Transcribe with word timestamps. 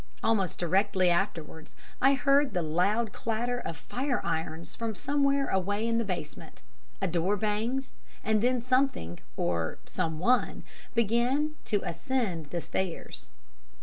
Almost 0.23 0.57
directly 0.57 1.11
afterwards 1.11 1.75
I 2.01 2.15
heard 2.15 2.55
the 2.55 2.63
loud 2.63 3.13
clatter 3.13 3.59
of 3.59 3.77
fire 3.77 4.19
irons 4.23 4.73
from 4.73 4.95
somewhere 4.95 5.49
away 5.49 5.87
in 5.87 5.99
the 5.99 6.03
basement, 6.03 6.63
a 6.99 7.07
door 7.07 7.37
banged, 7.37 7.91
and 8.23 8.41
then 8.41 8.63
something, 8.63 9.19
or 9.37 9.77
someone, 9.85 10.63
began 10.95 11.51
to 11.65 11.81
ascend 11.83 12.47
the 12.47 12.61
stairs. 12.61 13.29